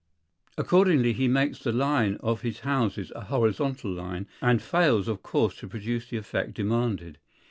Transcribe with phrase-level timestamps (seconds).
[0.57, 5.55] Accordingly he makes the line of his houses a horizontal line, and fails of course
[5.59, 7.19] to produce the effect demanded.